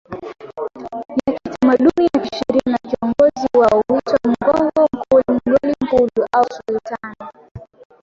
[1.27, 7.31] ya kitamaduni na kisheria na kiongozi wao huitwa Mghongo MkuluMgoli Mkulu au Sultana